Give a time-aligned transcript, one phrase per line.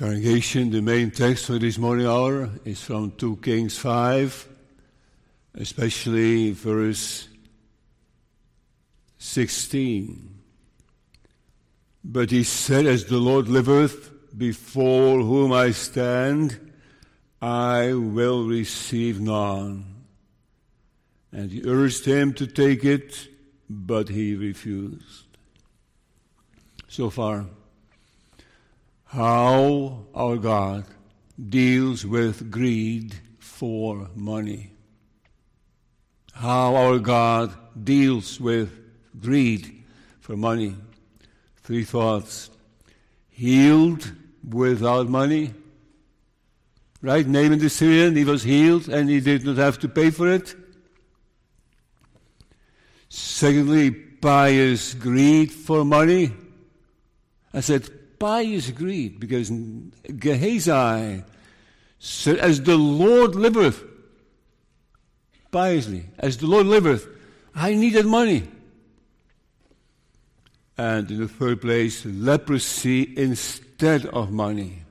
[0.00, 4.48] Congregation, the main text for this morning hour is from 2 Kings 5,
[5.56, 7.28] especially verse
[9.18, 10.40] 16.
[12.02, 16.72] But he said, As the Lord liveth, before whom I stand,
[17.42, 19.84] I will receive none.
[21.30, 23.28] And he urged him to take it,
[23.68, 25.26] but he refused.
[26.88, 27.44] So far,
[29.10, 30.84] how our God
[31.48, 34.70] deals with greed for money.
[36.32, 37.52] How our God
[37.84, 38.70] deals with
[39.20, 39.82] greed
[40.20, 40.76] for money.
[41.64, 42.50] Three thoughts.
[43.28, 44.12] Healed
[44.48, 45.54] without money.
[47.02, 47.26] Right?
[47.26, 50.54] Naaman the Syrian, he was healed and he did not have to pay for it.
[53.08, 56.30] Secondly, pious greed for money.
[57.52, 61.24] I said, pious greed, because Gehazi
[61.98, 63.82] said, As the Lord liveth,
[65.50, 67.08] piously, as the Lord liveth,
[67.54, 68.48] I needed money.
[70.78, 74.84] And in the third place, leprosy instead of money.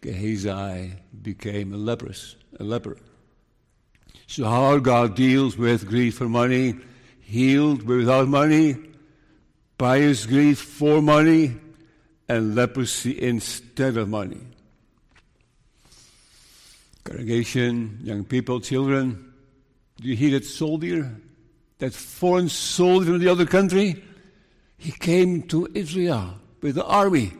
[0.00, 2.98] Gehazi became a leprous, a leper.
[4.26, 6.74] So how God deals with greed for money,
[7.20, 8.76] healed without money,
[9.78, 11.56] pious greed for money,
[12.32, 14.40] and leprosy instead of money.
[17.04, 19.32] Congregation, young people, children,
[20.00, 21.14] do you hear that soldier?
[21.78, 24.02] That foreign soldier from the other country?
[24.78, 27.32] He came to Israel with the army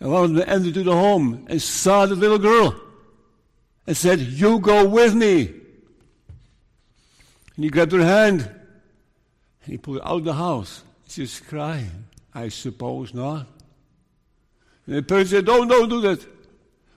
[0.00, 2.74] and one of them entered the home and saw the little girl
[3.86, 5.46] and said, You go with me.
[7.54, 10.82] And he grabbed her hand and he pulled her out of the house.
[11.08, 12.06] She was crying.
[12.34, 13.53] I suppose not.
[14.86, 16.26] And the parents said, Oh, don't do that.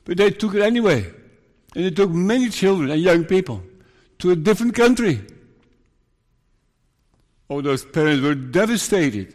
[0.03, 1.05] But they took it anyway.
[1.75, 3.63] And they took many children and young people
[4.19, 5.21] to a different country.
[7.49, 9.33] Oh, those parents were devastated.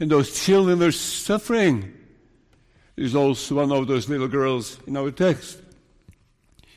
[0.00, 1.92] And those children were suffering.
[2.96, 5.60] There's also one of those little girls in our text.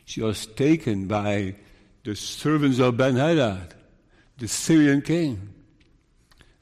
[0.05, 1.55] She was taken by
[2.03, 3.75] the servants of Ben Hadad,
[4.37, 5.53] the Syrian king.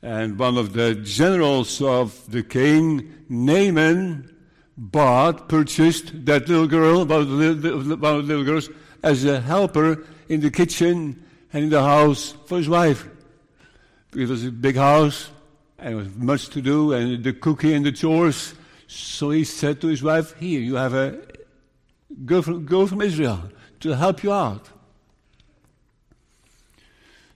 [0.02, 4.34] And one of the generals of the king, Naaman,
[4.78, 8.69] bought, purchased that little girl, one of the little girls,
[9.03, 13.08] as a helper in the kitchen and in the house for his wife.
[14.16, 15.30] It was a big house,
[15.78, 18.53] and it was much to do, and the cooking and the chores.
[18.88, 21.19] So he said to his wife, Here, you have a
[22.25, 23.50] girl from, girl from Israel
[23.81, 24.69] to help you out.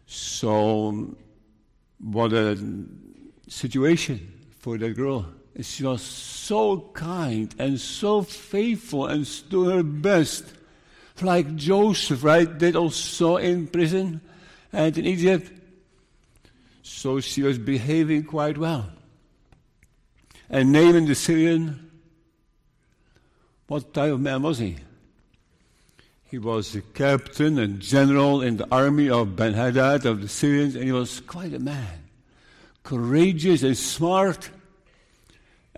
[0.05, 1.16] So,
[1.99, 2.57] what a
[3.47, 5.25] situation for that girl.
[5.62, 10.46] She was so kind and so faithful and doing her best.
[11.22, 14.22] Like Joseph, right, did also in prison
[14.72, 15.52] and in Egypt.
[16.81, 18.90] So she was behaving quite well.
[20.50, 21.91] And Naaman the Syrian,
[23.68, 24.78] what type of man was he?
[26.24, 30.76] He was a captain and general in the army of Ben Hadad of the Syrians,
[30.76, 32.06] and he was quite a man.
[32.84, 34.50] Courageous and smart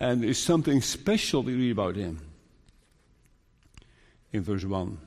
[0.01, 2.19] and there's something special we read about him
[4.33, 4.97] in verse 1.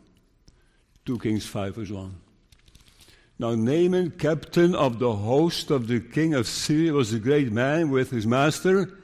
[1.04, 2.14] 2 Kings 5, verse 1.
[3.40, 7.90] Now, Naaman, captain of the host of the king of Syria, was a great man
[7.90, 8.96] with his master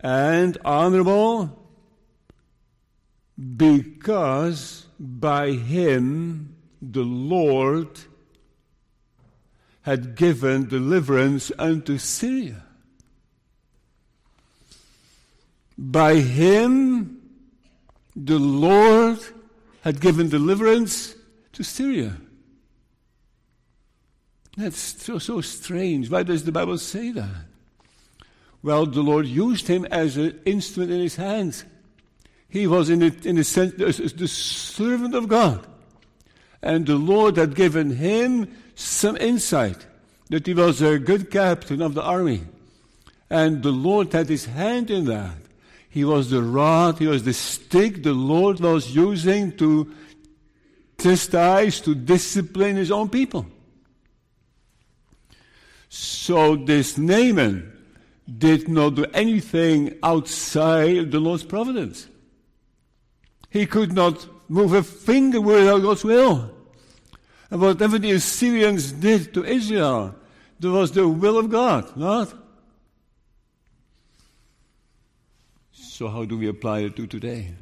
[0.00, 1.62] and honorable
[3.56, 7.90] because by him the Lord
[9.82, 12.64] had given deliverance unto Syria.
[15.76, 17.20] By him,
[18.14, 19.18] the Lord
[19.82, 21.14] had given deliverance
[21.52, 22.16] to Syria.
[24.56, 26.10] That's so, so strange.
[26.10, 27.46] Why does the Bible say that?
[28.62, 31.64] Well, the Lord used him as an instrument in his hands.
[32.48, 35.66] He was, in a, in a sense, the servant of God.
[36.62, 39.86] And the Lord had given him some insight
[40.30, 42.42] that he was a good captain of the army.
[43.28, 45.36] And the Lord had his hand in that.
[45.94, 49.94] He was the rod, he was the stick the Lord was using to
[50.98, 53.46] chastise, to discipline his own people.
[55.88, 57.72] So this Naaman
[58.26, 62.08] did not do anything outside the Lord's providence.
[63.48, 66.50] He could not move a finger without God's will.
[67.52, 70.16] And whatever the Assyrians did to Israel,
[70.58, 72.34] there was the will of God, not?
[75.94, 77.54] So, how do we apply it to today?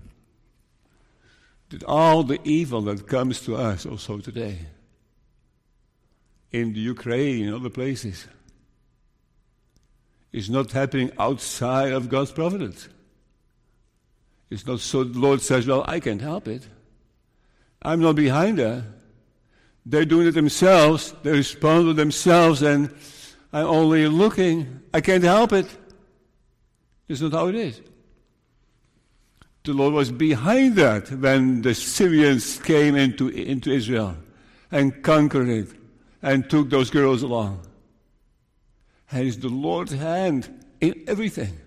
[1.68, 4.58] that all the evil that comes to us also today,
[6.50, 8.26] in the Ukraine and other places,
[10.32, 12.88] is not happening outside of God's providence.
[14.50, 16.66] It's not so the Lord says, Well, I can't help it.
[17.82, 18.84] I'm not behind that.
[19.84, 22.94] They're doing it themselves, they respond to themselves, and
[23.52, 24.80] I'm only looking.
[24.94, 25.66] I can't help it.
[27.08, 27.80] It's not how it is.
[29.64, 34.16] The Lord was behind that when the Syrians came into, into Israel
[34.70, 35.68] and conquered it
[36.20, 37.60] and took those girls along.
[39.10, 41.58] And it's the Lord's hand in everything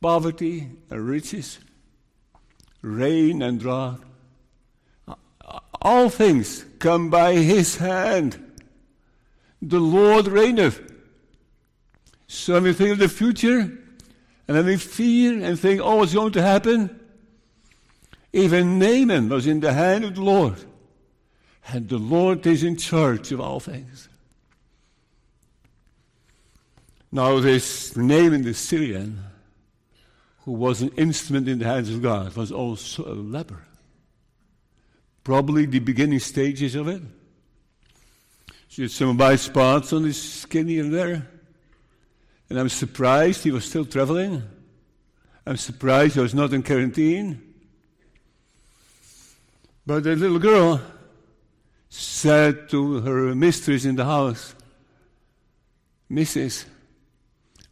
[0.00, 1.58] poverty and riches,
[2.82, 4.00] rain and drought.
[5.82, 8.42] All things come by His hand.
[9.62, 10.80] The Lord reigneth.
[12.26, 13.78] So when we think of the future,
[14.50, 16.98] and then we fear and think, oh, what's going to happen?
[18.32, 20.56] Even Naaman was in the hand of the Lord.
[21.68, 24.08] And the Lord is in charge of all things.
[27.12, 29.22] Now, this Naaman the Syrian,
[30.40, 33.64] who was an instrument in the hands of God, was also a leper.
[35.22, 37.02] Probably the beginning stages of it.
[38.66, 41.39] She had some white spots on his skin here and there.
[42.50, 44.42] And I'm surprised he was still traveling.
[45.46, 47.40] I'm surprised he was not in quarantine.
[49.86, 50.80] But the little girl
[51.88, 54.54] said to her mistress in the house,
[56.10, 56.64] Mrs.,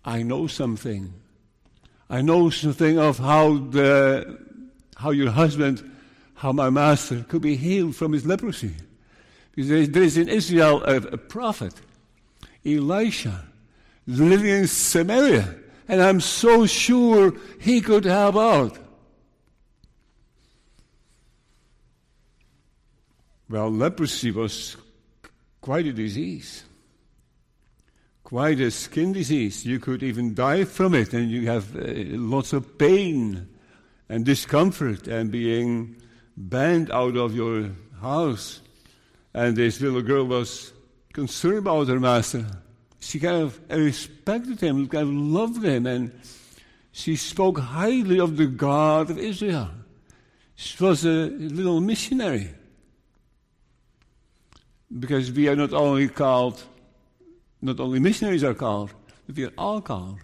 [0.05, 1.13] I know something.
[2.09, 4.39] I know something of how the
[4.97, 5.89] how your husband,
[6.35, 8.75] how my master could be healed from his leprosy.
[9.55, 11.75] Because there is in Israel a, a prophet,
[12.65, 13.48] Elisha,
[14.09, 15.55] living in Samaria,
[15.87, 18.79] and I'm so sure he could help out.
[23.51, 24.77] Well, leprosy was
[25.61, 26.65] quite a disease,
[28.25, 29.65] quite a skin disease.
[29.65, 31.83] You could even die from it, and you have uh,
[32.17, 33.49] lots of pain
[34.09, 35.97] and discomfort and being
[36.37, 37.71] banned out of your
[38.01, 38.61] house.
[39.35, 40.73] And this little girl was
[41.13, 42.47] concerned about her master
[43.01, 46.13] she kind of respected him, kind of loved him, and
[46.93, 49.71] she spoke highly of the God of Israel.
[50.57, 52.51] She was a little missionary.
[54.99, 56.63] Because we are not only called,
[57.63, 58.93] not only missionaries are called,
[59.27, 60.19] but we are all called.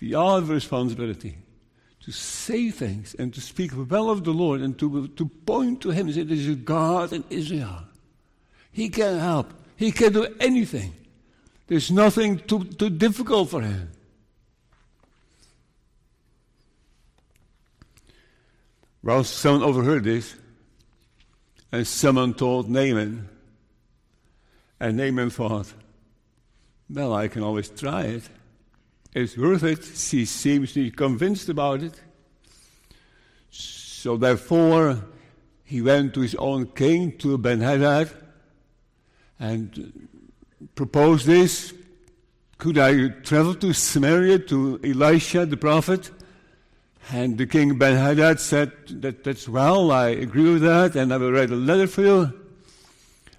[0.00, 1.38] We all have a responsibility
[2.00, 5.90] to say things and to speak well of the Lord and to, to point to
[5.90, 7.84] Him and say, God in Israel.
[8.72, 10.94] He can help, He can do anything.
[11.68, 13.90] There's nothing too, too difficult for him.
[19.02, 20.34] Well, someone overheard this,
[21.70, 23.28] and someone told Naaman,
[24.80, 25.72] and Naaman thought,
[26.90, 28.22] well, I can always try it.
[29.14, 29.84] It's worth it.
[29.84, 32.00] She seems to be convinced about it.
[33.50, 35.04] So therefore,
[35.64, 38.10] he went to his own king, to Ben Hadad,
[39.38, 40.08] and
[40.74, 41.72] proposed this.
[42.58, 46.10] Could I travel to Samaria to Elisha the prophet?
[47.10, 48.72] And the king Ben Hadad said,
[49.02, 52.32] that, That's well, I agree with that, and I will write a letter for you.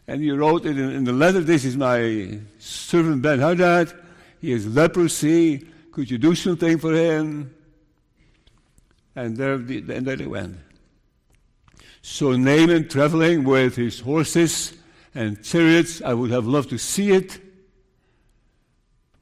[0.08, 3.94] And he wrote it in, in the letter This is my servant Ben Hadad.
[4.42, 5.68] He has leprosy.
[5.92, 7.54] Could you do something for him?
[9.16, 10.58] And there, and there they went.
[12.02, 14.74] So Naaman, traveling with his horses,
[15.20, 16.02] and chariots.
[16.02, 17.40] I would have loved to see it.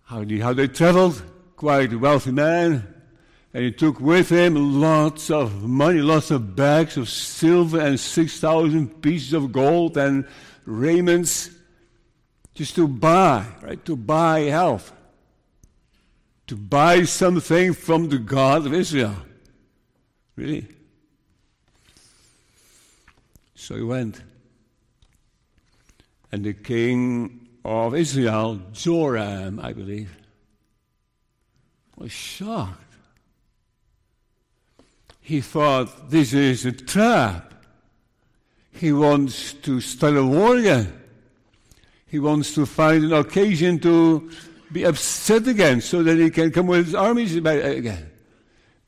[0.03, 1.23] How, they, how they traveled,
[1.55, 2.93] quite a wealthy man.
[3.51, 9.01] And he took with him lots of money, lots of bags of silver and 6,000
[9.01, 10.27] pieces of gold and
[10.65, 11.49] raiments
[12.53, 13.83] just to buy, right?
[13.85, 14.93] To buy health.
[16.45, 19.15] To buy something from the God of Israel.
[20.35, 20.67] Really?
[23.55, 24.21] So he went.
[26.37, 30.15] And the king of Israel, Joram, I believe,
[31.95, 32.93] was shocked.
[35.19, 37.55] He thought this is a trap.
[38.71, 40.93] He wants to start a war again.
[42.05, 44.29] He wants to find an occasion to
[44.71, 48.11] be upset again so that he can come with his armies again.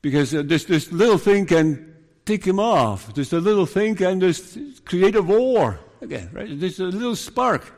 [0.00, 3.12] Because uh, this, this little thing can tick him off.
[3.12, 6.48] Just a little thing can just create a war again, right?
[6.58, 7.72] There's a little spark.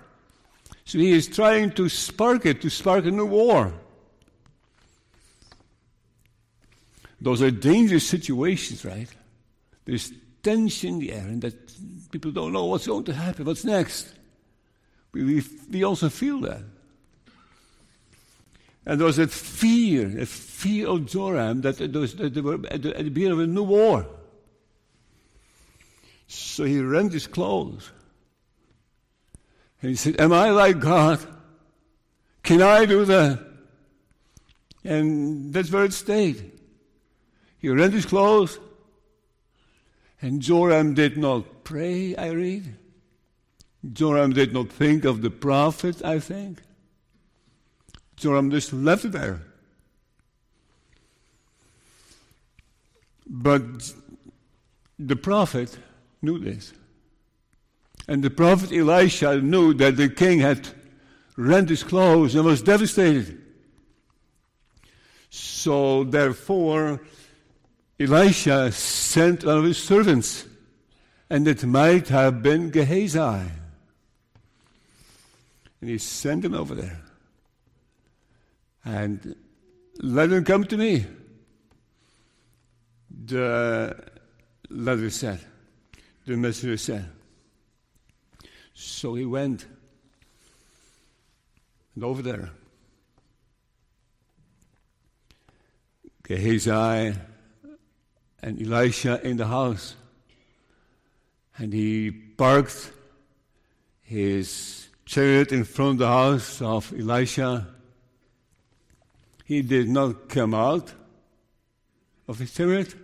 [0.85, 3.73] So he is trying to spark it, to spark a new war.
[7.21, 9.09] Those are dangerous situations, right?
[9.85, 10.12] There's
[10.43, 14.12] tension in the air, and that people don't know what's going to happen, what's next.
[15.12, 16.62] We, we, we also feel that.
[18.85, 22.83] And there was that fear, a fear of Joram that, was, that they were at
[22.83, 24.07] the, at the beginning of a new war.
[26.26, 27.93] So he rent his clothes.
[29.83, 31.21] And he said, Am I like God?
[32.43, 33.41] Can I do that?
[34.85, 36.53] And that's where it stayed.
[37.59, 38.59] He rent his clothes.
[40.21, 42.77] And Joram did not pray, I read.
[43.93, 46.62] Joram did not think of the prophet, I think.
[48.17, 49.43] Joram just left it there.
[53.27, 53.93] But
[54.99, 55.77] the prophet
[56.21, 56.73] knew this.
[58.09, 60.69] And the prophet Elisha knew that the king had
[61.37, 63.41] rent his clothes and was devastated.
[65.31, 67.01] So therefore,
[67.99, 70.45] Elisha sent one of his servants,
[71.31, 73.19] and it might have been Gehazi.
[75.81, 77.01] And he sent him over there.
[78.85, 79.37] And
[80.01, 81.07] let him come to me.
[83.25, 83.97] The
[84.69, 85.39] letter said,
[86.27, 87.09] the messenger said.
[88.83, 89.67] So he went.
[91.95, 92.51] And over there,
[96.23, 97.15] Gehazi
[98.43, 99.95] and Elisha in the house.
[101.59, 102.91] And he parked
[104.01, 107.69] his chariot in front of the house of Elisha.
[109.45, 110.93] He did not come out
[112.27, 112.95] of his chariot.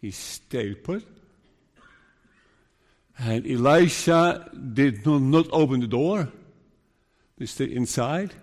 [0.00, 1.15] He stayed put.
[3.18, 6.28] And Elisha did not, open the door.
[7.38, 8.34] They stayed inside.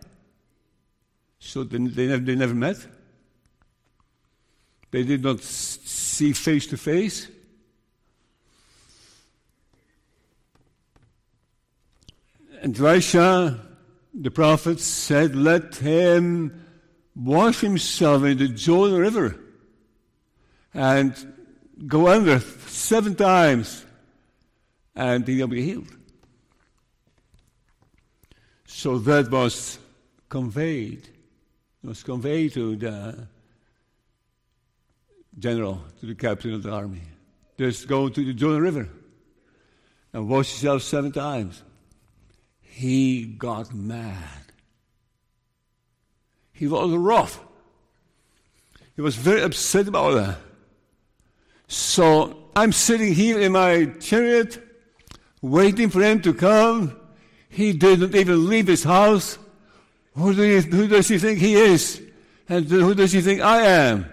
[1.40, 2.78] So they, they, never, they never met.
[4.92, 7.28] They did not see face to face.
[12.62, 13.60] And Elisha,
[14.14, 16.66] the prophet, said, Let him
[17.16, 19.40] wash himself in the Jordan River
[20.74, 21.14] and
[21.86, 23.86] go under seven times
[24.96, 25.88] and he will be healed.
[28.66, 29.80] So that was
[30.30, 31.08] conveyed.
[31.84, 33.28] It was conveyed to the
[35.38, 37.02] general, to the captain of the army.
[37.58, 38.90] Just go to the Jordan River
[40.12, 41.64] and wash yourself seven times.
[42.62, 44.18] He got mad.
[46.52, 47.40] He was rough.
[48.96, 50.38] He was very upset about that.
[51.68, 54.73] So I'm sitting here in my chariot
[55.44, 56.96] waiting for him to come.
[57.50, 59.38] He didn't even leave his house.
[60.16, 62.02] Who, do you, who does he think he is?
[62.50, 64.10] And who does he think I am?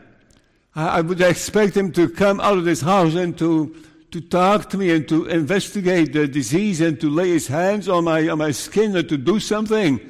[0.74, 3.74] I, I would expect him to come out of this house and to,
[4.10, 8.04] to talk to me and to investigate the disease and to lay his hands on
[8.04, 10.00] my, on my skin and to do something.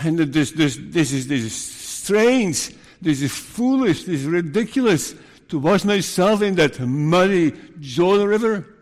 [0.00, 2.74] And this, this, this, is, this is strange.
[3.02, 4.04] This is foolish.
[4.04, 5.14] This is ridiculous
[5.48, 8.75] to wash myself in that muddy Jordan River.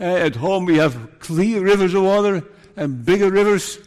[0.00, 2.42] Uh, at home we have clear rivers of water
[2.76, 3.78] and bigger rivers.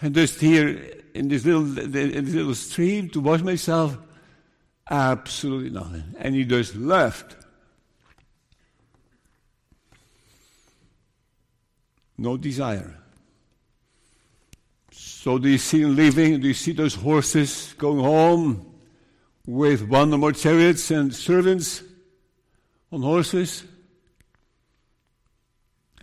[0.00, 1.90] And just here in this little, in
[2.24, 3.96] this little stream to wash myself,
[4.90, 6.04] absolutely nothing.
[6.18, 7.36] And he just left.
[12.16, 12.96] No desire.
[14.92, 16.40] So do you see him leaving?
[16.40, 18.74] Do you see those horses going home
[19.46, 21.82] with one or more chariots and servants
[22.92, 23.64] on horses?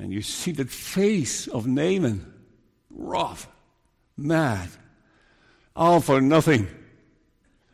[0.02, 2.26] And you see the face of Naaman,
[2.90, 3.48] rough,
[4.18, 4.68] mad,
[5.76, 6.68] all for nothing,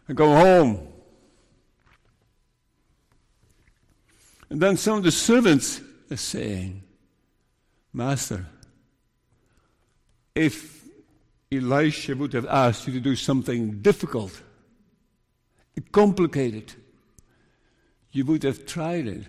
[0.09, 0.89] and go home.
[4.49, 5.79] And then some of the servants
[6.11, 6.83] are saying,
[7.93, 8.45] Master,
[10.35, 10.83] if
[11.49, 14.41] Elisha would have asked you to do something difficult,
[15.93, 16.73] complicated,
[18.11, 19.23] you would have tried it.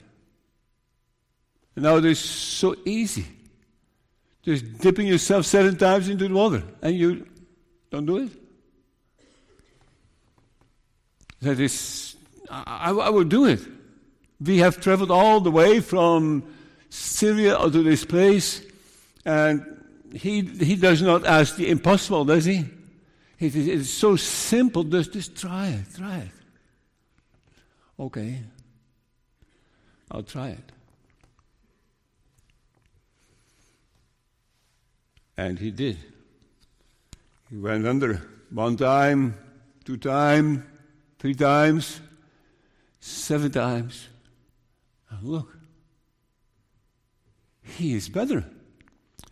[1.78, 3.24] And now it is so easy.
[4.42, 7.24] Just dipping yourself seven times into the water and you
[7.88, 8.32] don't do it.
[11.40, 12.16] That is,
[12.50, 13.60] I, I will do it.
[14.40, 16.52] We have traveled all the way from
[16.90, 18.60] Syria to this place,
[19.24, 19.64] and
[20.12, 22.64] he, he does not ask the impossible, does he?
[23.38, 24.82] It is, it is so simple.
[24.82, 26.30] Just, just try it, try it.
[28.00, 28.40] Okay,
[30.10, 30.72] I'll try it.
[35.38, 35.96] And he did.
[37.48, 39.38] He went under one time,
[39.84, 40.66] two time,
[41.20, 42.00] three times,
[42.98, 44.08] seven times.
[45.08, 45.56] And look,
[47.62, 48.44] he is better.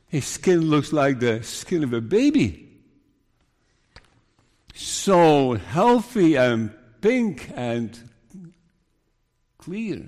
[0.06, 2.68] His skin looks like the skin of a baby.
[4.74, 7.98] So healthy and pink and
[9.58, 10.06] clear.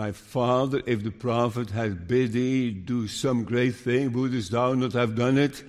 [0.00, 4.94] My father, if the prophet had bid thee do some great thing, wouldst thou not
[4.94, 5.62] have done it?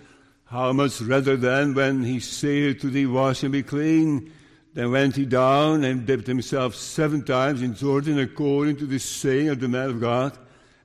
[0.46, 4.32] How much rather then, when he saith to thee, Wash and be clean,
[4.74, 9.50] then went he down and dipped himself seven times in Jordan, according to the saying
[9.50, 10.38] of the man of God.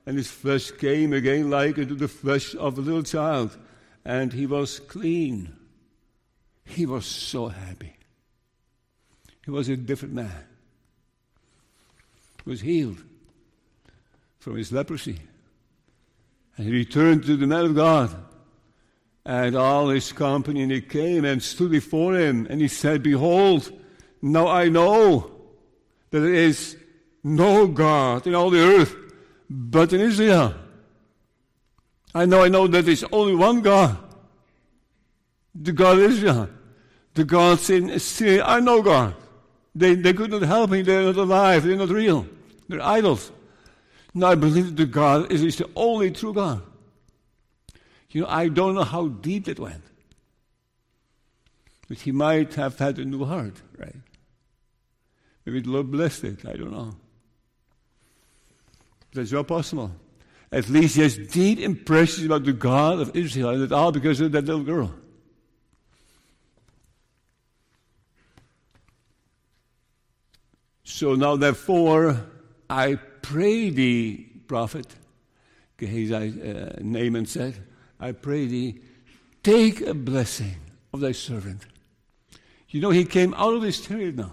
[0.05, 3.57] And his flesh came again like unto the flesh of a little child,
[4.03, 5.55] and he was clean.
[6.65, 7.95] He was so happy.
[9.45, 10.43] He was a different man.
[12.43, 13.01] He was healed
[14.47, 15.19] from his leprosy.
[16.55, 18.15] And he returned to the man of God.
[19.25, 23.69] And all his company, and he came and stood before him, and he said, Behold,
[24.21, 25.29] now I know
[26.11, 26.77] that there is
[27.25, 28.95] no God in all the earth
[29.49, 30.53] but in Israel.
[32.15, 33.97] I know, I know that there is only one God,
[35.53, 36.47] the God of Israel.
[37.15, 39.13] The gods in Syria are no God.
[39.75, 42.25] They, they could not help me, they're not alive, they're not real,
[42.69, 43.33] they're idols.
[44.17, 46.63] Now I believe that God is, is the only true God.
[48.09, 49.83] You know, I don't know how deep it went.
[51.87, 53.95] But he might have had a new heart, right?
[55.45, 56.95] Maybe the Lord blessed it, I don't know.
[59.13, 59.91] That's well possible.
[60.51, 64.19] At least he has deep impressions about the God of Israel, and it's all because
[64.19, 64.93] of that little girl.
[70.83, 72.19] So now, therefore,
[72.67, 72.97] I
[73.27, 74.87] pray thee, prophet,
[75.75, 77.55] Gehazi, uh, Naaman said,
[77.99, 78.79] I pray thee,
[79.43, 80.55] take a blessing
[80.93, 81.65] of thy servant.
[82.69, 84.31] You know, he came out of this period now.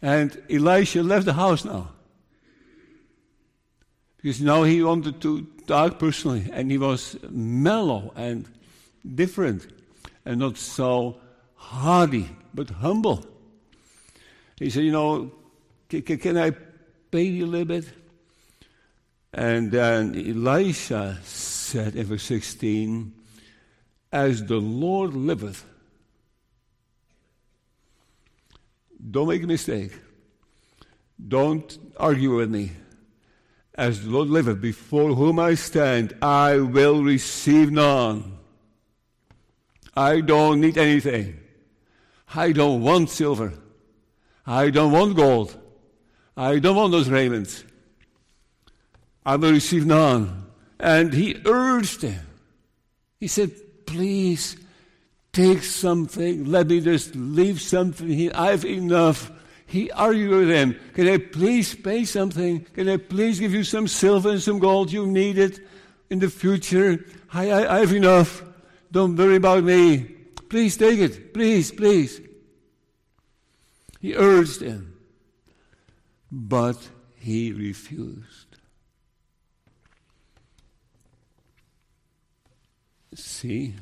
[0.00, 1.90] And Elisha left the house now.
[4.16, 8.48] Because now he wanted to talk personally, and he was mellow and
[9.14, 9.66] different,
[10.24, 11.20] and not so
[11.56, 13.26] hardy, but humble.
[14.56, 15.32] He said, You know,
[15.88, 16.52] can, can I
[17.22, 17.84] you a little bit?
[19.32, 23.12] And then Elisha said in verse 16,
[24.12, 25.64] As the Lord liveth,
[29.10, 29.92] don't make a mistake.
[31.26, 32.72] Don't argue with me.
[33.74, 38.38] As the Lord liveth, before whom I stand, I will receive none.
[39.96, 41.40] I don't need anything.
[42.34, 43.52] I don't want silver.
[44.46, 45.56] I don't want gold.
[46.36, 47.64] I don't want those raiments.
[49.24, 50.46] I will receive none.
[50.78, 52.26] And he urged him.
[53.20, 53.52] He said,
[53.86, 54.56] Please
[55.32, 56.46] take something.
[56.46, 58.32] Let me just leave something here.
[58.34, 59.30] I have enough.
[59.66, 60.78] He argued with him.
[60.94, 62.60] Can I please pay something?
[62.74, 64.92] Can I please give you some silver and some gold?
[64.92, 65.60] You need it
[66.10, 67.04] in the future.
[67.32, 68.42] I, I, I have enough.
[68.90, 70.04] Don't worry about me.
[70.48, 71.34] Please take it.
[71.34, 72.20] Please, please.
[74.00, 74.93] He urged him,
[76.34, 76.76] but
[77.14, 78.56] he refused.
[83.14, 83.74] See?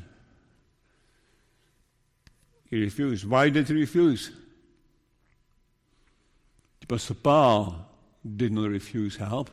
[2.68, 3.24] He refused.
[3.24, 4.30] Why did he refuse?
[6.80, 7.88] The Apostle Paul
[8.36, 9.50] did not refuse help.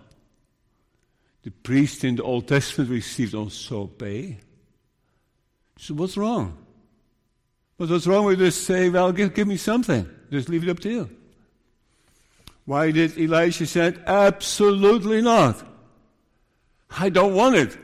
[1.43, 4.39] The priest in the Old Testament received also pay.
[5.77, 6.65] So what's wrong?
[7.77, 10.09] what's wrong with just say, well, give, give me something?
[10.29, 11.18] Just leave it up to you.
[12.69, 15.59] Why did Elisha said, absolutely not.
[16.91, 17.75] I don't want it.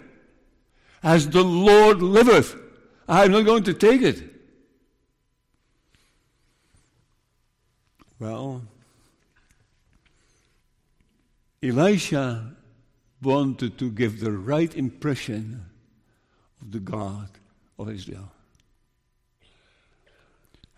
[1.01, 2.55] As the Lord liveth,
[3.07, 4.21] I'm not going to take it.
[8.19, 8.61] Well,
[11.63, 12.53] Elisha
[13.23, 15.65] wanted to give the right impression
[16.61, 17.29] of the God
[17.79, 18.31] of Israel.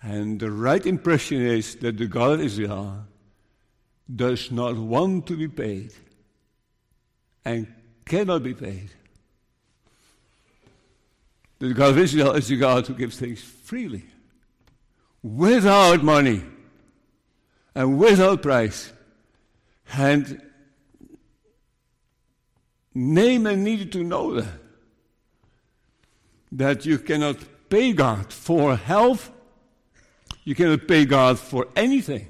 [0.01, 3.03] And the right impression is that the God of Israel
[4.13, 5.93] does not want to be paid
[7.43, 7.67] and
[8.05, 8.89] cannot be paid.
[11.59, 14.05] The God of Israel is the God who gives things freely,
[15.23, 16.43] without money
[17.73, 18.91] and without price.
[19.93, 20.41] And
[22.93, 24.53] Naaman needed to know that.
[26.51, 27.37] That you cannot
[27.69, 29.31] pay God for health
[30.47, 32.29] you cannot pay God for anything.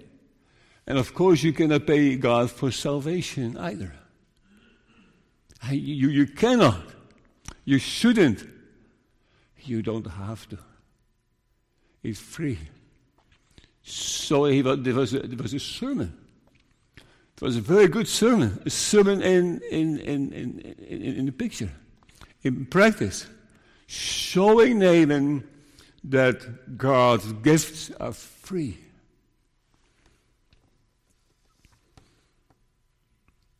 [0.88, 3.93] And of course, you cannot pay God for salvation either.
[5.69, 6.82] You, you cannot,
[7.65, 8.45] you shouldn't
[9.67, 10.58] You don't have to.
[12.04, 12.58] It's free.
[13.84, 16.17] So he, there, was a, there was a sermon.
[17.36, 21.32] It was a very good sermon, a sermon in, in, in, in, in, in the
[21.32, 21.69] picture,
[22.43, 23.28] in practice,
[23.88, 25.43] showing Naaman
[26.06, 28.78] that God's gifts are free.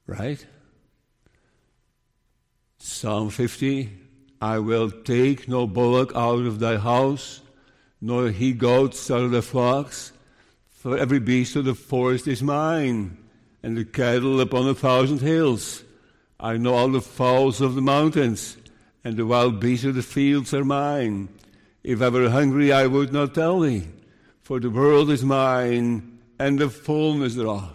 [0.08, 0.44] Right?
[2.78, 3.92] Psalm 50
[4.42, 7.42] I will take no bullock out of thy house,
[8.00, 10.14] nor he goats out of the flocks,
[10.70, 13.18] for every beast of the forest is mine,
[13.64, 15.84] and the cattle upon a thousand hills.
[16.40, 18.58] I know all the fowls of the mountains,
[19.04, 21.30] and the wild beasts of the fields are mine.
[21.84, 23.88] If I were hungry, I would not tell thee,
[24.44, 27.74] for the world is mine, and the fullness thereof.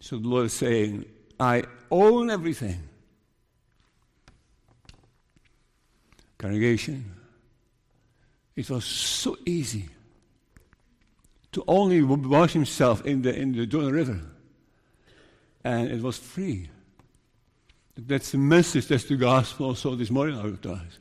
[0.00, 1.04] So the Lord is saying,
[1.38, 2.82] I own everything.
[6.38, 7.04] Congregation,
[8.56, 9.90] it was so easy
[11.52, 14.20] to only wash himself in the, in the Jordan River.
[15.64, 16.70] And it was free.
[17.96, 20.98] That's the message, that's the gospel also this morning out to us.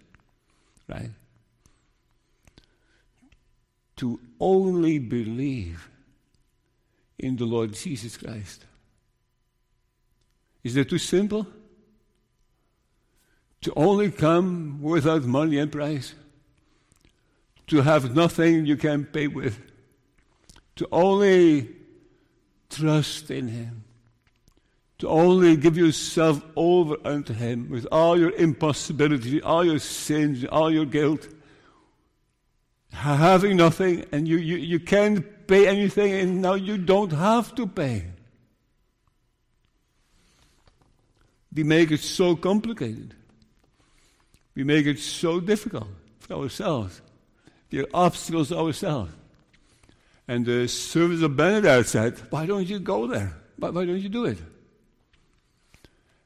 [0.90, 1.12] Right?
[3.98, 5.90] To only believe
[7.18, 8.66] in the Lord Jesus Christ.
[10.64, 11.48] Is that too simple?
[13.62, 16.14] To only come without money and price?
[17.68, 19.60] To have nothing you can pay with?
[20.78, 21.70] To only
[22.70, 23.84] trust in Him?
[25.00, 30.72] To only give yourself over unto Him with all your impossibilities, all your sins, all
[30.72, 31.28] your guilt?
[32.92, 37.68] Having nothing, and you, you, you can't pay anything, and now you don't have to
[37.68, 38.06] pay.
[41.54, 43.16] We make it so complicated.
[44.56, 45.88] We make it so difficult
[46.20, 47.02] for ourselves.
[47.72, 49.12] We are obstacles ourselves.
[50.28, 53.36] And the service of Benedict said, Why don't you go there?
[53.58, 54.38] Why, why don't you do it?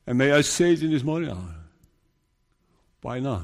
[0.05, 1.55] And may I say it in this morning hour?
[3.01, 3.43] Why not?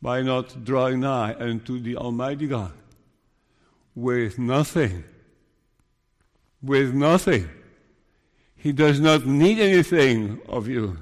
[0.00, 2.72] Why not drawing nigh unto the Almighty God
[3.94, 5.04] with nothing?
[6.62, 7.48] With nothing
[8.64, 10.96] he does not need anything of you.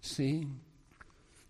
[0.00, 0.46] See?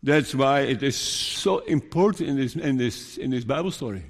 [0.02, 4.02] That's why it is so important in this, in this, in this Bible story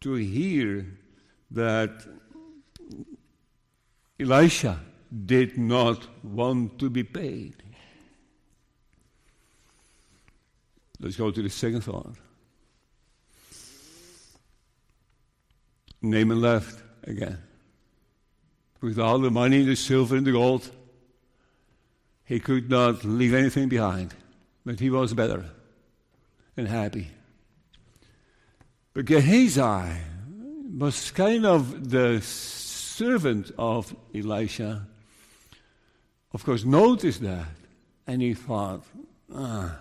[0.00, 0.86] to hear
[1.50, 2.06] that
[4.18, 4.80] Elisha
[5.26, 7.54] did not want to be paid.
[10.98, 12.14] Let's go to the second thought.
[16.00, 17.42] Naaman left again
[18.80, 20.70] with all the money, the silver, and the gold.
[22.24, 24.14] He could not leave anything behind,
[24.64, 25.46] but he was better
[26.56, 27.08] and happy.
[28.92, 30.00] But Gehazi
[30.76, 34.86] was kind of the servant of Elisha.
[36.32, 37.46] Of course, noticed that,
[38.06, 38.84] and he thought,
[39.34, 39.78] ah,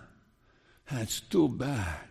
[0.89, 2.07] that's too bad.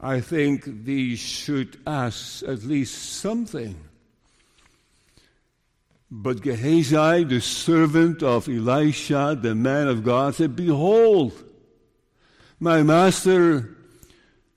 [0.00, 3.76] I think we should ask at least something
[6.14, 11.32] but Gehazi, the servant of Elisha, the man of God, said, Behold,
[12.60, 13.74] my master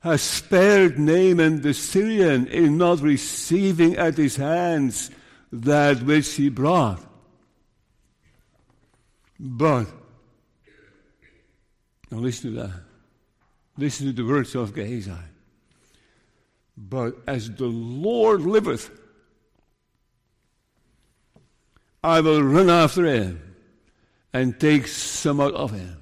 [0.01, 5.11] has spared Naaman the Syrian in not receiving at his hands
[5.49, 7.01] that which he brought.
[9.39, 9.85] But,
[12.11, 12.81] now listen to that.
[13.77, 15.13] Listen to the words of Gehazi.
[16.75, 18.91] But as the Lord liveth,
[22.05, 23.55] I will run after him
[24.31, 25.97] and take some out of him.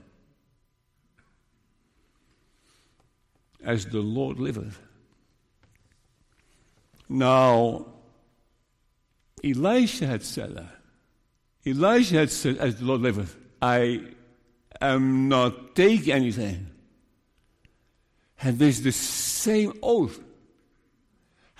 [3.63, 4.81] As the Lord liveth.
[7.07, 7.85] Now,
[9.41, 10.75] Elisha had said that.
[11.65, 14.01] Elisha had said, As the Lord liveth, I
[14.81, 16.67] am not taking anything.
[18.41, 20.19] And this is the same oath.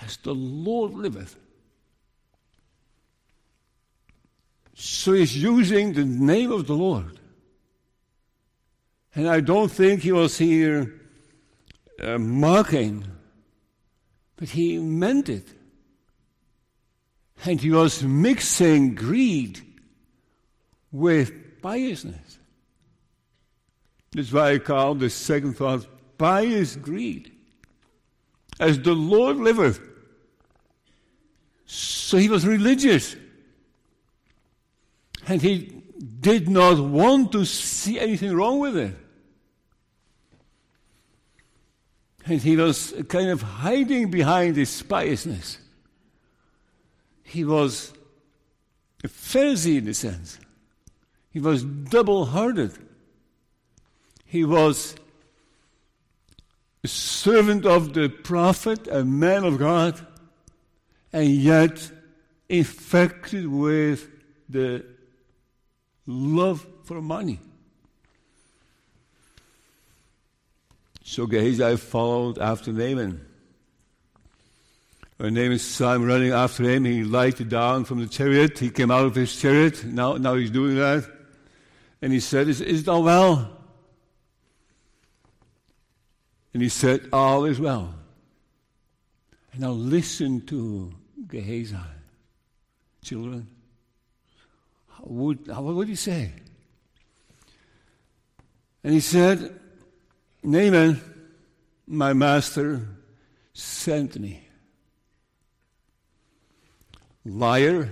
[0.02, 1.38] As the Lord liveth,
[4.76, 7.20] So he's using the name of the Lord.
[9.16, 11.00] And I don't think he was here
[12.02, 13.06] uh, mocking,
[14.36, 15.48] but he meant it.
[17.46, 19.62] And he was mixing greed
[20.92, 22.40] with piousness.
[24.12, 25.86] That's why I call the second thought
[26.18, 27.32] pious greed.
[28.60, 29.82] As the Lord liveth.
[31.66, 33.16] So he was religious.
[35.28, 35.84] And he
[36.20, 38.96] did not want to see anything wrong with it.
[42.26, 45.60] And he was kind of hiding behind his piousness.
[47.24, 47.92] He was
[49.04, 50.40] a Pharisee in a sense.
[51.32, 52.72] He was double hearted.
[54.26, 54.96] He was
[56.84, 60.06] a servant of the prophet, a man of God,
[61.12, 61.92] and yet
[62.50, 64.10] infected with
[64.48, 64.86] the
[66.06, 67.40] love for money.
[71.04, 73.26] So Gehazi followed after Naaman.
[75.18, 78.58] When Naaman saw him running after him, he lighted down from the chariot.
[78.58, 79.86] He came out of his chariot.
[79.86, 81.10] Now, now he's doing that.
[82.02, 83.50] And he said, Is, is it all well?
[86.54, 87.94] And he said, All is well.
[89.52, 90.92] And now listen to
[91.28, 91.78] Gehazi.
[93.04, 93.48] Children,
[95.04, 96.32] would, what would he say?
[98.84, 99.60] And he said,
[100.44, 101.00] Naaman,
[101.88, 102.88] my master,
[103.54, 104.48] sent me.
[107.26, 107.90] Liar,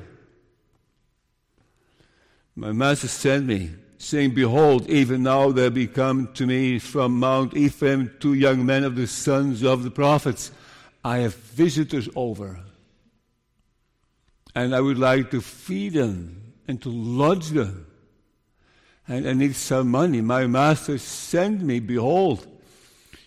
[2.55, 7.55] my master sent me, saying, Behold, even now there be come to me from Mount
[7.55, 10.51] Ephraim two young men of the sons of the prophets.
[11.03, 12.59] I have visitors over,
[14.53, 17.87] and I would like to feed them and to lodge them
[19.11, 20.21] and I need some money.
[20.21, 22.47] My master sent me, behold,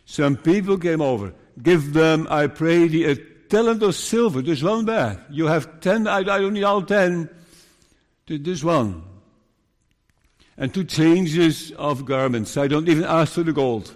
[0.07, 1.35] some people came over.
[1.63, 5.21] Give them, I pray thee, a talent of silver, just one bag.
[5.31, 7.29] You have ten, I, I don't need all ten,
[8.27, 9.03] This one.
[10.57, 12.57] And two changes of garments.
[12.57, 13.95] I don't even ask for the gold.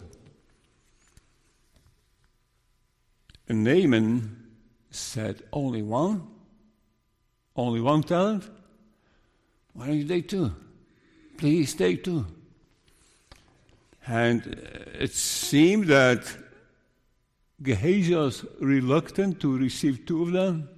[3.49, 4.37] And Naaman
[4.91, 6.27] said, Only one?
[7.57, 8.51] Only one talent?
[9.79, 10.53] Why don't you take two?
[11.37, 12.27] Please take two.
[14.09, 16.27] And uh, it seemed that
[17.63, 20.69] Gehazi was reluctant to receive two of them.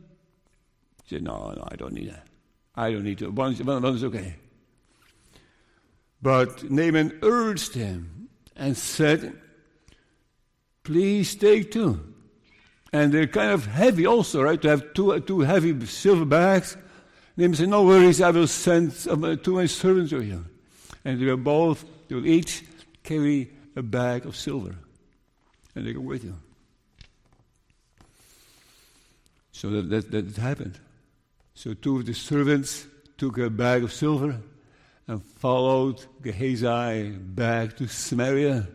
[1.05, 2.27] He said, No, no, I don't need that.
[2.75, 3.31] I don't need to.
[3.31, 4.37] One, one is okay.
[6.21, 9.33] But Naaman urged him and said,
[10.85, 12.07] Please take two.
[12.93, 14.61] And they're kind of heavy also, right?
[14.61, 16.77] To have two, two heavy silver bags.
[17.41, 20.45] Naaman said, No worries, I will send some, uh, two my servants to you.
[21.05, 22.65] And they will both, they will each
[23.03, 24.75] carry a bag of silver.
[25.75, 26.35] And they go with you.
[29.53, 30.79] So that, that, that happened.
[31.55, 34.37] So two of the servants took a bag of silver
[35.07, 38.69] and followed Gehazi back to Samaria.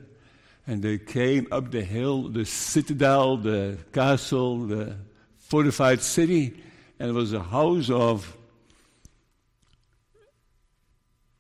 [0.65, 4.95] And they came up the hill, the citadel, the castle, the
[5.37, 6.63] fortified city,
[6.97, 8.35] and it was a house of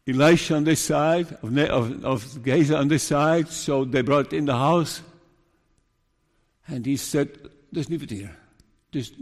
[0.07, 4.55] Elisha on this side, of, of, of on this side, so they brought in the
[4.55, 5.01] house.
[6.67, 7.37] And he said,
[7.73, 8.35] Just leave it here.
[8.91, 9.13] Just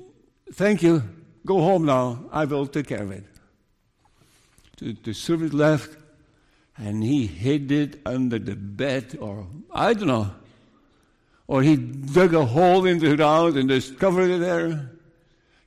[0.51, 1.01] thank you.
[1.45, 2.25] Go home now.
[2.31, 3.23] I will take care of it.
[4.77, 5.97] The, the servant left,
[6.77, 10.31] and he hid it under the bed, or I don't know.
[11.47, 14.91] Or he dug a hole in the ground and just covered it there.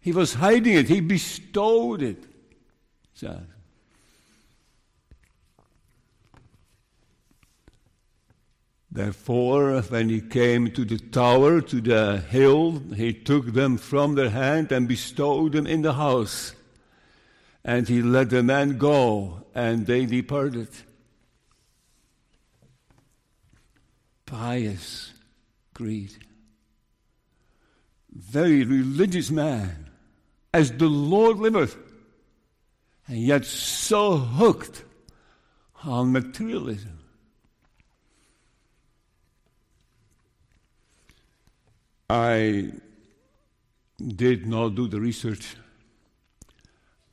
[0.00, 0.88] He was hiding it.
[0.88, 2.22] He bestowed it.
[3.14, 3.40] So,
[8.96, 14.30] Therefore, when he came to the tower, to the hill, he took them from their
[14.30, 16.54] hand and bestowed them in the house.
[17.62, 20.68] And he let the men go, and they departed.
[24.24, 25.12] Pious
[25.74, 26.14] greed.
[28.10, 29.90] Very religious man,
[30.54, 31.76] as the Lord liveth,
[33.06, 34.84] and yet so hooked
[35.84, 36.95] on materialism.
[42.08, 42.72] I
[43.98, 45.56] did not do the research.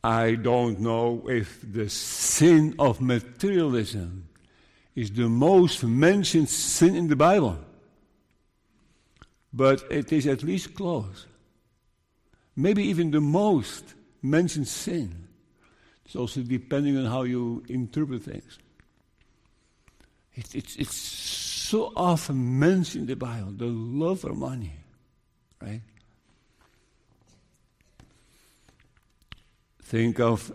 [0.04, 4.28] I don't know if the sin of materialism
[4.96, 7.58] is the most mentioned sin in the Bible,
[9.52, 11.26] but it is at least close.
[12.56, 15.28] Maybe even the most mentioned sin.
[16.06, 18.60] It's also depending on how you interpret things.
[20.36, 24.83] It, it's, it's so often mentioned in the Bible the love for money
[25.64, 25.82] right?
[29.82, 30.52] Think of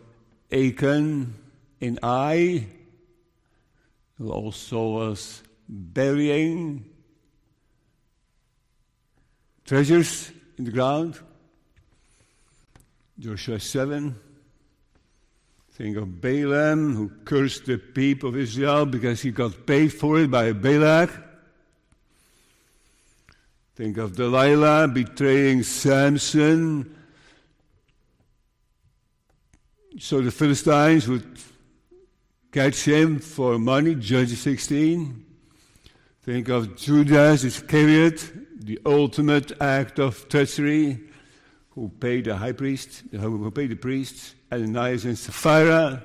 [0.52, 1.34] Achan
[1.80, 2.66] in Ai,
[4.18, 6.84] who also was burying
[9.64, 11.18] treasures in the ground.
[13.18, 14.16] Joshua 7.
[15.72, 20.30] Think of Balaam, who cursed the people of Israel because he got paid for it
[20.30, 21.27] by Balak.
[23.78, 26.96] Think of Delilah betraying Samson.
[30.00, 31.38] So the Philistines would
[32.50, 35.24] catch him for money, Judges 16.
[36.22, 40.98] Think of Judas Iscariot, the ultimate act of treachery,
[41.70, 46.02] who paid the high priest, who paid the priests, Ananias and Sapphira.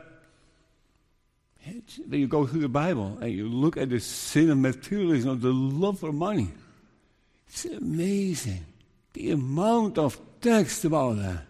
[1.66, 5.52] Then you go through the Bible and you look at the sin of materialism, the
[5.52, 6.50] love for money.
[7.54, 8.66] It's amazing.
[9.14, 11.44] The amount of text about that.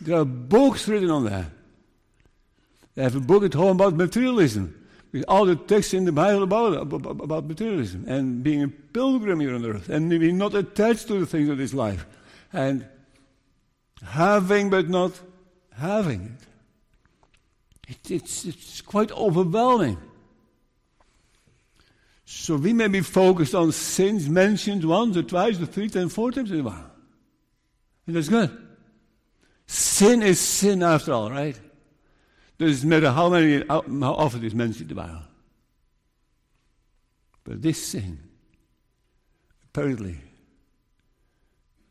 [0.00, 1.46] There are books written on that.
[2.96, 4.74] They have a book at home about materialism,
[5.12, 9.38] with all the texts in the Bible about, about, about materialism, and being a pilgrim
[9.38, 12.04] here on earth, and being not attached to the things of this life,
[12.52, 12.88] and
[14.04, 15.12] having but not
[15.74, 16.36] having
[17.86, 17.92] it.
[17.92, 19.98] it it's, it's quite overwhelming.
[22.28, 26.32] So we may be focused on sins mentioned once or twice or three times, four
[26.32, 26.90] times in a while.
[28.06, 28.50] And that's good.
[29.66, 31.58] Sin is sin after all, right?
[32.58, 35.22] Doesn't matter how many, how often it's mentioned in the Bible.
[37.44, 38.18] But this sin,
[39.66, 40.16] apparently,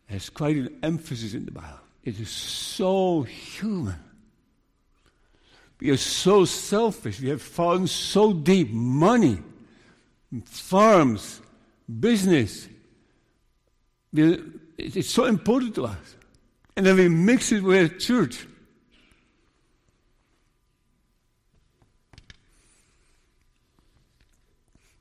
[0.07, 1.79] has quite an emphasis in the Bible.
[2.03, 3.99] It is so human.
[5.79, 7.21] We are so selfish.
[7.21, 8.69] We have fallen so deep.
[8.71, 9.39] Money
[10.43, 11.41] farms,
[11.99, 12.67] business.
[14.13, 16.15] It's so important to us.
[16.75, 18.45] And then we mix it with church.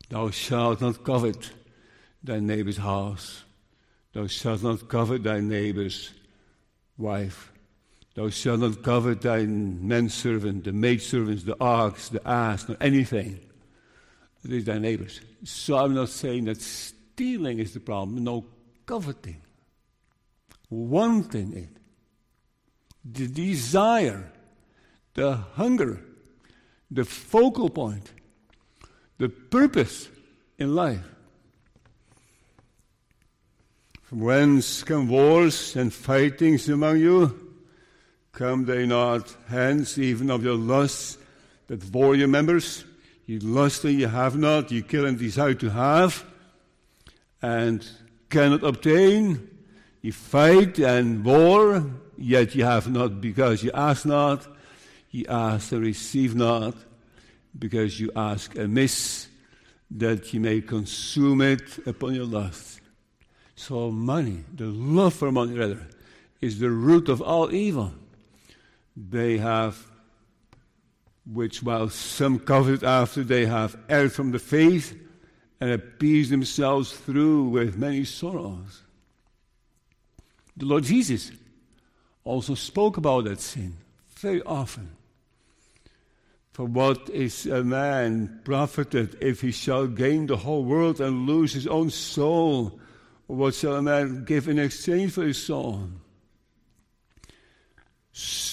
[0.08, 1.50] Thou shalt not covet
[2.22, 3.42] thy neighbor's house.
[4.12, 6.12] Thou shalt not covet thy neighbor's
[6.96, 7.50] wife.
[8.14, 13.40] Thou shalt not covet thy manservant, the maidservants, the ox, the ass, nor anything
[14.44, 15.20] it is their neighbors.
[15.44, 18.44] So I'm not saying that stealing is the problem, no,
[18.86, 19.40] coveting.
[20.68, 21.68] Wanting it.
[23.04, 24.32] The desire,
[25.14, 26.00] the hunger,
[26.90, 28.12] the focal point,
[29.18, 30.08] the purpose
[30.58, 31.04] in life.
[34.02, 37.54] From whence come wars and fightings among you?
[38.32, 41.18] Come they not hence even of your lusts
[41.68, 42.84] that bore your members?
[43.26, 46.24] You lust and you have not, you kill and desire to have,
[47.40, 47.86] and
[48.28, 49.48] cannot obtain.
[50.02, 51.84] You fight and war,
[52.18, 54.46] yet you have not because you ask not.
[55.10, 56.74] You ask and receive not,
[57.58, 59.28] because you ask amiss,
[59.92, 62.80] that you may consume it upon your lust.
[63.56, 65.86] So, money, the love for money, rather,
[66.40, 67.94] is the root of all evil.
[68.96, 69.78] They have
[71.30, 74.98] which while some covet after they have erred from the faith
[75.60, 78.82] and appeased themselves through with many sorrows.
[80.56, 81.32] The Lord Jesus
[82.24, 83.76] also spoke about that sin
[84.16, 84.90] very often.
[86.52, 91.52] For what is a man profited if he shall gain the whole world and lose
[91.52, 92.78] his own soul?
[93.26, 95.88] Or what shall a man give in exchange for his soul?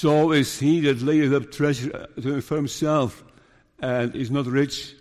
[0.02, 2.08] So is he that layeth up treasure
[2.42, 3.24] for himself
[3.80, 4.96] and is not rich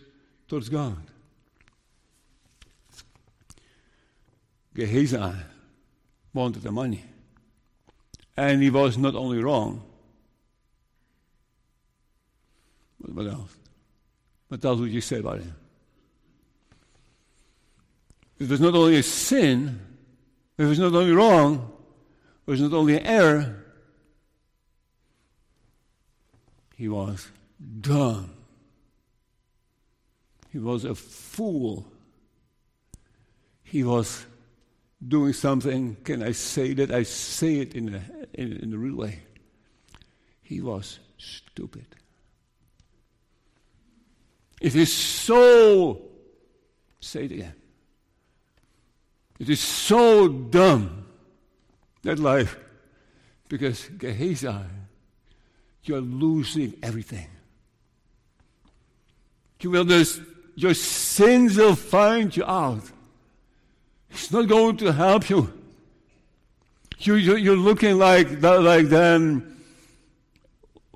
[0.47, 0.99] towards God.
[4.75, 5.37] Gehazi
[6.35, 7.03] wanted the money.
[8.37, 9.83] And he was not only wrong,
[13.01, 13.57] but what else?
[14.49, 15.57] What else would you say about him?
[18.39, 19.81] It was not only a sin,
[20.59, 21.73] it was not only wrong,
[22.47, 23.60] it was not only an error,
[26.81, 27.29] He was
[27.83, 28.31] dumb.
[30.51, 31.85] He was a fool.
[33.63, 34.25] He was
[35.07, 35.99] doing something.
[36.05, 36.91] Can I say that?
[36.91, 38.01] I say it in the,
[38.33, 39.19] in, in real way.
[40.41, 41.85] He was stupid.
[44.59, 46.01] It is so,
[46.99, 47.57] say it again.
[49.39, 51.05] It is so dumb,
[52.05, 52.57] that life,
[53.51, 54.49] because Gehazi
[55.85, 57.29] you're losing everything.
[59.61, 59.85] You will
[60.55, 62.83] your sins will find you out.
[64.11, 65.53] It's not going to help you.
[66.99, 69.63] you, you are looking like, like them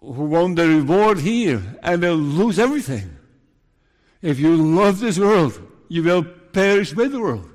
[0.01, 3.17] who want the reward here and will lose everything.
[4.21, 7.49] If you love this world, you will perish with the world.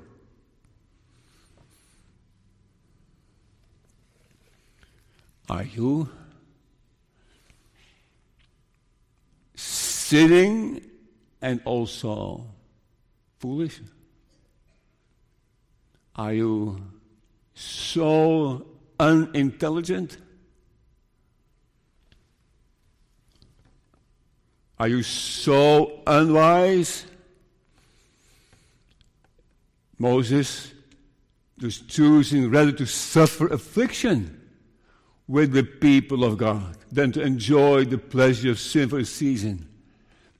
[5.48, 6.08] Are you
[10.10, 10.82] sinning
[11.40, 12.44] and also
[13.38, 13.80] foolish?
[16.16, 16.82] Are you
[17.54, 18.66] so
[18.98, 20.18] unintelligent?
[24.80, 27.06] Are you so unwise?
[29.96, 30.72] Moses
[31.62, 34.40] was choosing rather to suffer affliction
[35.28, 39.69] with the people of God than to enjoy the pleasure of sin for a season.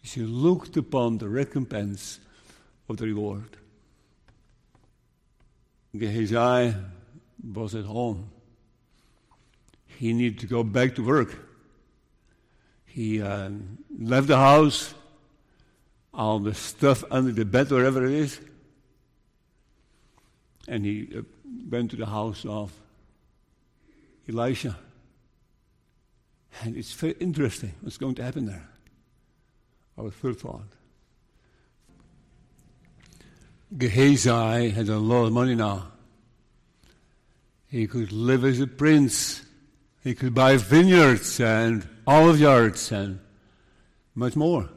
[0.03, 2.20] He looked upon the recompense
[2.88, 3.57] of the reward.
[5.96, 6.74] Gehazi
[7.53, 8.30] was at home.
[9.86, 11.36] He needed to go back to work.
[12.86, 13.51] He uh,
[13.98, 14.94] left the house,
[16.12, 18.40] all the stuff under the bed, wherever it is,
[20.66, 21.22] and he uh,
[21.68, 22.72] went to the house of
[24.28, 24.76] Elisha.
[26.62, 28.70] And it's very interesting what's going to happen there.
[30.01, 30.64] Our third thought.
[33.76, 35.88] Gehazi had a lot of money now.
[37.68, 39.42] He could live as a prince.
[40.03, 43.20] He could buy vineyards and olive yards and
[44.14, 44.70] much more.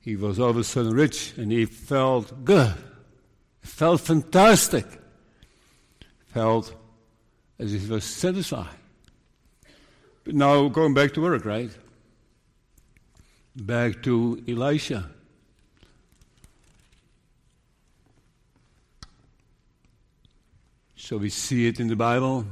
[0.00, 2.74] He was all of a sudden rich and he felt good.
[3.62, 4.84] felt fantastic.
[6.26, 6.74] Felt
[7.58, 8.76] as if he was satisfied.
[10.24, 11.70] But now going back to work, right?
[13.60, 15.10] Back to Elisha.
[20.94, 22.46] So we see it in the Bible.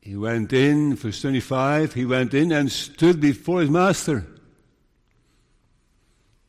[0.00, 4.24] He went in, verse 25, he went in and stood before his master.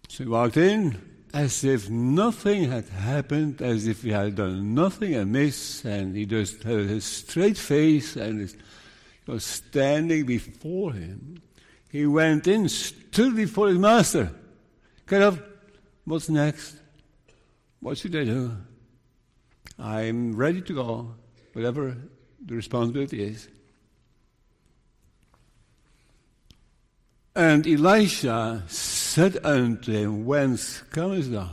[0.08, 1.02] So he walked in
[1.34, 6.64] as if nothing had happened, as if he had done nothing amiss, and he just
[6.64, 8.56] had a straight face and he
[9.26, 11.42] was standing before him.
[11.92, 14.32] He went in, stood before his master.
[15.06, 15.44] Kind of,
[16.06, 16.78] what's next?
[17.82, 18.56] What should I do?
[19.78, 21.16] I'm ready to go,
[21.52, 21.98] whatever
[22.46, 23.50] the responsibility is.
[27.36, 31.50] And Elisha said unto him, Whence comest thou?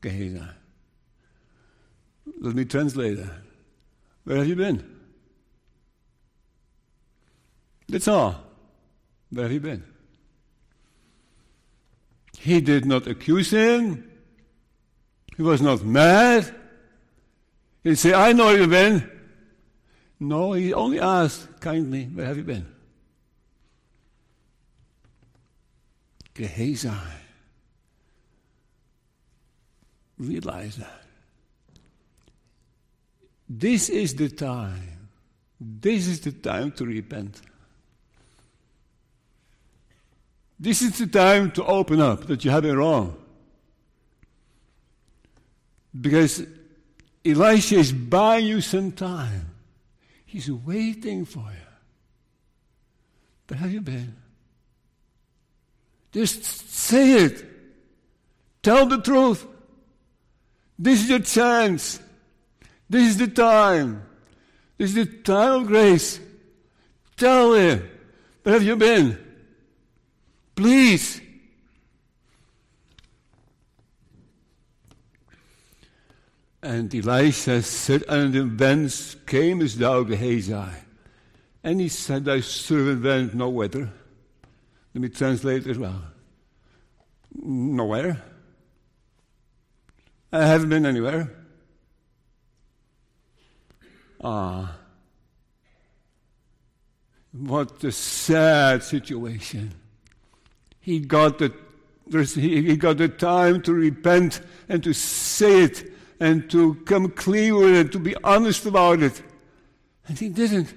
[0.00, 0.42] Gehazi.
[2.40, 3.32] Let me translate that.
[4.24, 5.00] Where have you been?
[7.88, 8.49] That's all.
[9.30, 9.84] Where have you been?
[12.38, 14.10] He did not accuse him.
[15.36, 16.54] He was not mad.
[17.82, 19.10] He said, I know you've been.
[20.18, 22.66] No, he only asked kindly, Where have you been?
[26.34, 26.90] Gehazi.
[30.18, 31.02] Realize that.
[33.48, 35.08] This is the time.
[35.58, 37.40] This is the time to repent.
[40.60, 43.16] This is the time to open up that you have been wrong.
[45.98, 46.44] Because
[47.24, 49.54] Elisha is buying you some time.
[50.26, 51.66] He's waiting for you.
[53.46, 54.14] But have you been?
[56.12, 57.44] Just say it.
[58.62, 59.46] Tell the truth.
[60.78, 62.00] This is your chance.
[62.88, 64.02] This is the time.
[64.76, 66.20] This is the time of grace.
[67.16, 67.88] Tell him.
[68.42, 69.29] But have you been?
[70.60, 71.22] Please.
[76.62, 80.52] And Elisha said unto him, Whence camest thou, Gehazi?
[81.64, 83.90] And he said, Thy servant went no whither.
[84.92, 86.02] Let me translate as well.
[87.34, 88.22] Nowhere.
[90.30, 91.32] I haven't been anywhere.
[94.22, 94.76] Ah.
[97.32, 99.79] What a sad situation.
[100.90, 101.54] He got the,
[102.10, 107.76] he got the time to repent and to say it and to come clean with
[107.76, 109.22] it, to be honest about it.
[110.08, 110.74] And he didn't.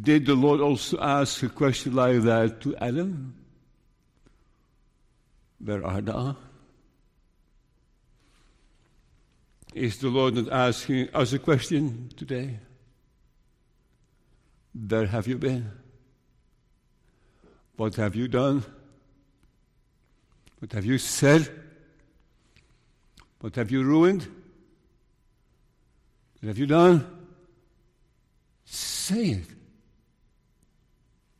[0.00, 3.36] Did the Lord also ask a question like that to Adam?
[5.60, 6.36] Where thou?
[9.74, 12.58] Is the Lord not asking us a question today?
[14.74, 15.70] Where have you been?
[17.76, 18.64] What have you done?
[20.58, 21.48] What have you said?
[23.40, 24.22] What have you ruined?
[26.40, 27.06] What have you done?
[28.64, 29.46] Say it.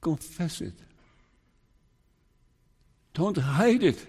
[0.00, 0.74] Confess it.
[3.14, 4.04] Don't hide it.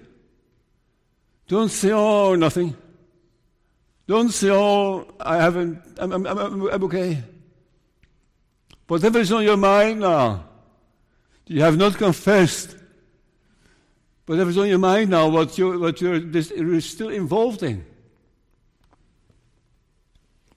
[1.47, 2.75] Don't say, oh, nothing.
[4.07, 7.23] Don't say, oh, I haven't, I'm, I'm, I'm, I'm okay.
[8.87, 10.45] Whatever is on your mind now,
[11.47, 12.75] you have not confessed.
[14.25, 17.85] Whatever is on your mind now, what, you, what you're, still involved in.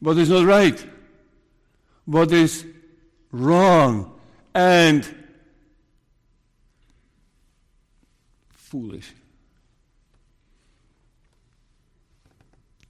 [0.01, 0.87] What is not right.
[2.05, 2.65] What is
[3.33, 4.13] wrong.
[4.55, 5.07] And
[8.51, 9.13] foolish.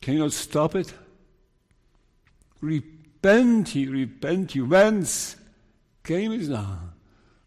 [0.00, 0.92] Can you not stop it?
[2.60, 4.62] Repent ye, repent ye.
[4.62, 5.36] Whence
[6.04, 6.78] came it now?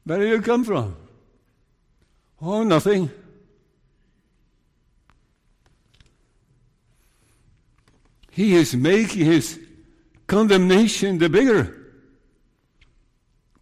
[0.03, 0.95] Where did you come from?
[2.41, 3.09] Oh, nothing.
[8.31, 9.59] He is making his
[10.27, 11.75] condemnation the bigger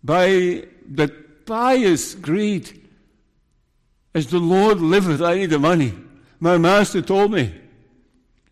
[0.04, 1.08] by the
[1.46, 2.88] pious greed
[4.18, 5.94] as the Lord liveth, I need the money.
[6.40, 7.54] My master told me.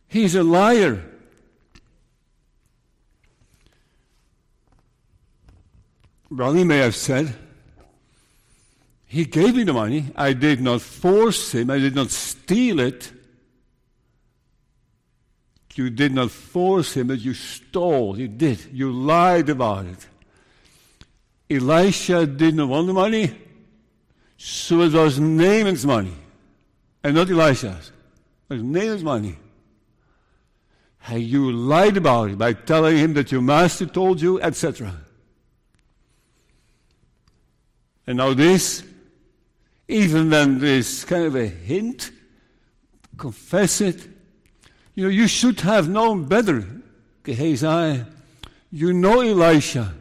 [0.08, 1.04] He's a liar.
[6.38, 7.34] He may have said,
[9.06, 10.12] He gave me the money.
[10.16, 11.70] I did not force him.
[11.70, 13.12] I did not steal it.
[15.76, 18.18] You did not force him, but you stole.
[18.18, 18.60] You did.
[18.72, 20.08] You lied about it.
[21.50, 23.36] Elisha didn't want the money.
[24.38, 26.14] So it was Naaman's money,
[27.04, 27.92] and not Elisha's.
[28.50, 29.38] It was Naaman's money.
[31.08, 34.94] And you lied about it by telling him that your master told you, etc.
[38.08, 38.84] And now this,
[39.88, 42.12] even when there's kind of a hint,
[43.18, 44.08] confess it.
[44.94, 46.66] You know, you should have known better,
[47.24, 48.06] Gehazi.
[48.72, 49.94] You know Elisha.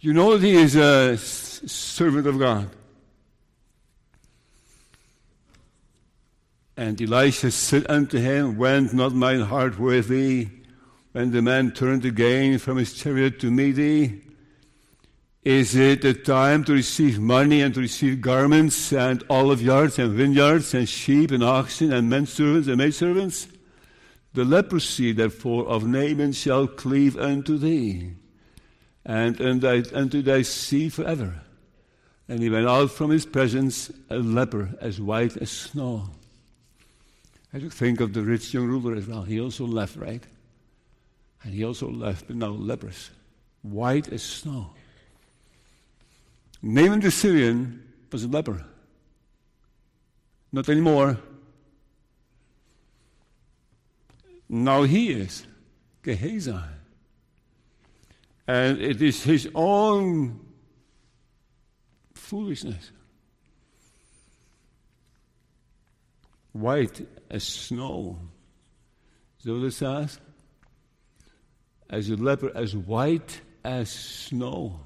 [0.00, 2.68] You know that he is a servant of God.
[6.76, 10.50] And Elisha said unto him, Went not mine heart with thee
[11.12, 14.22] when the man turned again from his chariot to meet thee?
[15.44, 20.12] Is it a time to receive money and to receive garments and olive yards and
[20.12, 23.48] vineyards and sheep and oxen and men servants and maidservants?
[24.34, 28.12] The leprosy, therefore, of Naaman shall cleave unto thee,
[29.04, 31.42] and unto thy seed forever.
[32.28, 36.08] And he went out from his presence a leper as white as snow.
[37.52, 39.22] I do think of the rich young ruler as well.
[39.22, 40.22] He also left, right?
[41.42, 43.10] And he also left, but now leprous,
[43.62, 44.70] white as snow.
[46.62, 47.82] Naaman the Syrian
[48.12, 48.64] was a leper.
[50.52, 51.18] Not anymore.
[54.48, 55.46] Now he is
[56.02, 56.54] Gehazi.
[58.46, 60.40] And it is his own
[62.14, 62.92] foolishness.
[66.52, 68.18] White as snow.
[69.44, 70.20] This says,
[71.90, 74.80] as a leper, as white as snow.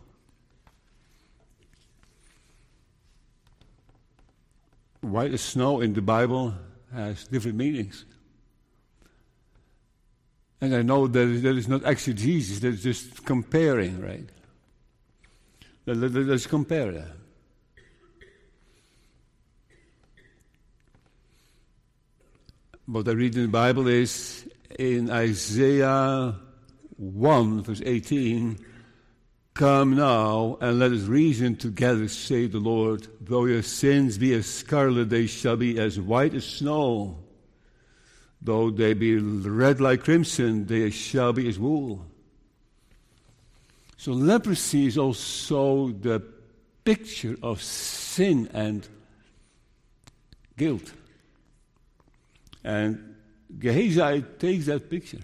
[5.06, 6.52] White as snow in the Bible
[6.92, 8.04] has different meanings.
[10.60, 14.28] And I know that that is not exegesis, that's just comparing, right?
[15.86, 17.12] Let's compare that.
[22.86, 24.48] What I read in the Bible is
[24.78, 26.34] in Isaiah
[26.96, 28.65] 1, verse 18
[29.56, 33.08] Come now and let us reason together, say the Lord.
[33.22, 37.16] Though your sins be as scarlet, they shall be as white as snow.
[38.42, 42.04] Though they be red like crimson, they shall be as wool.
[43.96, 46.22] So leprosy is also the
[46.84, 48.86] picture of sin and
[50.58, 50.92] guilt.
[52.62, 53.14] And
[53.58, 55.22] Gehazi takes that picture.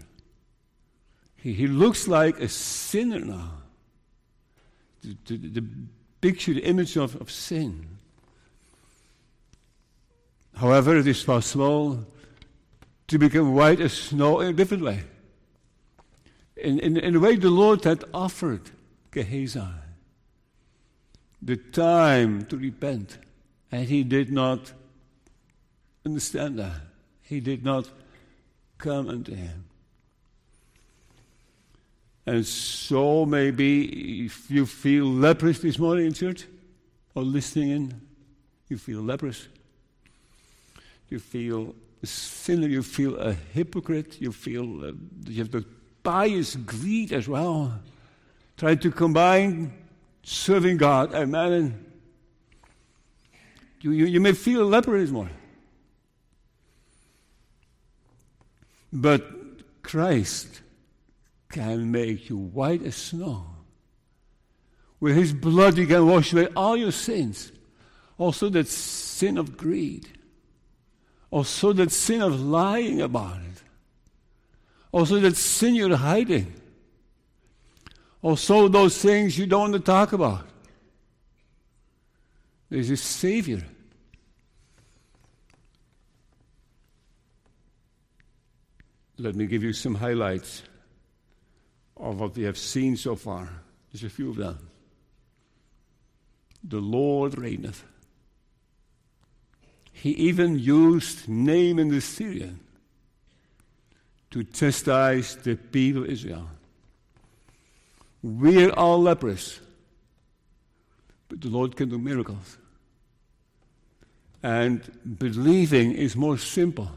[1.37, 3.62] He, he looks like a sinner now.
[5.03, 5.65] The,
[6.21, 7.99] picture, the image of, of sin.
[10.55, 12.07] However, it is possible
[13.09, 15.03] to become white as snow in a different way.
[16.57, 18.71] In, in, in the way the Lord had offered
[19.11, 19.61] Gehazi
[21.43, 23.19] the time to repent,
[23.73, 24.73] and he did not
[26.07, 26.81] understand that.
[27.23, 27.89] He did not
[28.79, 29.65] come unto him.
[32.25, 36.45] And so, maybe if you feel leprous this morning in church
[37.15, 38.01] or listening in,
[38.69, 39.49] you feel leprous.
[41.09, 44.93] You feel a sinner, you feel a hypocrite, you feel uh,
[45.27, 45.65] you have the
[46.03, 47.81] bias greed as well.
[48.57, 49.73] Trying to combine
[50.23, 51.87] serving God and man.
[53.81, 55.35] You, you, you may feel a leper this morning.
[58.93, 59.27] But
[59.83, 60.63] Christ
[61.53, 63.47] can make you white as snow.
[64.99, 67.53] With his blood, he can wash away all your sins.
[68.19, 70.09] Also, that sin of greed.
[71.31, 73.63] Also, that sin of lying about it.
[74.91, 76.53] Also, that sin you're hiding.
[78.23, 80.47] Also, those things you don't want to talk about.
[82.71, 83.63] There's a Savior.
[89.19, 90.63] Let me give you some highlights
[91.97, 93.49] of what we have seen so far.
[93.93, 94.59] There's a few of them.
[96.65, 97.85] The Lord reigneth.
[99.93, 102.61] He even used Naaman the Syrian
[104.31, 106.49] to chastise the people of Israel.
[108.23, 109.61] We're all lepers,
[111.29, 112.57] but the Lord can do miracles.
[114.43, 114.81] And
[115.19, 116.91] believing is more simple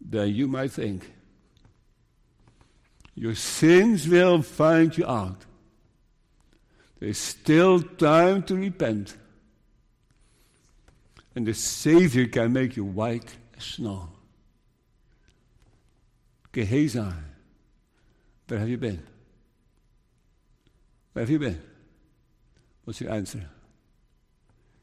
[0.00, 1.10] than you might think.
[3.20, 5.44] Your sins will find you out.
[6.98, 9.14] There's still time to repent.
[11.34, 14.08] And the Savior can make you white as snow.
[16.50, 17.12] Gehazi,
[18.48, 19.02] where have you been?
[21.12, 21.60] Where have you been?
[22.84, 23.44] What's your answer?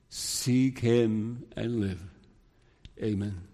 [0.10, 2.04] Seek Him and live.
[3.02, 3.47] Amen.